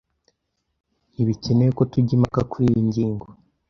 Ntibikenewe 1.11 1.71
ko 1.77 1.83
tujya 1.91 2.13
impaka 2.17 2.41
kuriyi 2.51 2.81
ngingo. 2.87 3.27